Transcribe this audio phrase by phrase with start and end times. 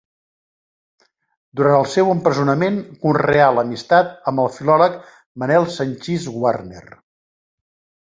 [1.59, 4.97] Durant el seu empresonament conreà l'amistat amb el filòleg
[5.43, 6.83] Manel Sanchis Guarner.